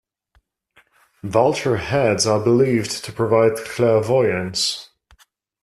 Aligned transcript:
Vulture 1.21 1.77
heads 1.77 2.25
are 2.25 2.43
believed 2.43 3.03
to 3.05 3.11
provide 3.11 3.55
clairvoyance. 3.57 4.89